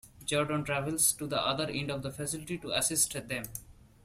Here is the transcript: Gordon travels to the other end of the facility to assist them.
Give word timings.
Gordon 0.27 0.63
travels 0.63 1.11
to 1.11 1.27
the 1.27 1.39
other 1.39 1.65
end 1.67 1.91
of 1.91 2.01
the 2.01 2.09
facility 2.09 2.57
to 2.57 2.71
assist 2.71 3.13
them. 3.27 3.43